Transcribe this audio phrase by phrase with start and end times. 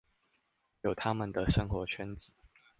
[0.81, 2.33] 有他們的生活圈子